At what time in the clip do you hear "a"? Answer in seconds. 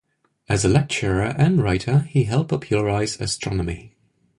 0.65-0.67